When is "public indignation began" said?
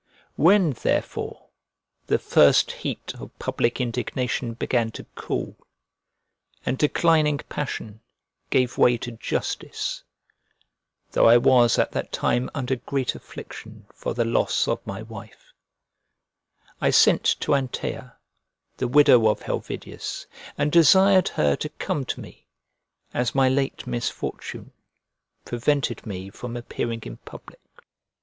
3.37-4.89